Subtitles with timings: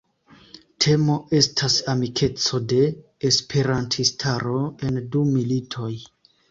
[0.85, 2.81] Temo estas amikeco de
[3.33, 5.95] Esperantistaro en du militoj.